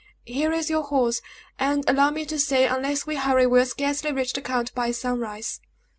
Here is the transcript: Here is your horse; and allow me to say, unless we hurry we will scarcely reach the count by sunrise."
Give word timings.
Here 0.25 0.51
is 0.51 0.67
your 0.67 0.81
horse; 0.81 1.21
and 1.59 1.87
allow 1.87 2.09
me 2.09 2.25
to 2.25 2.39
say, 2.39 2.65
unless 2.65 3.05
we 3.05 3.17
hurry 3.17 3.45
we 3.45 3.59
will 3.59 3.65
scarcely 3.67 4.11
reach 4.11 4.33
the 4.33 4.41
count 4.41 4.73
by 4.73 4.89
sunrise." 4.89 5.59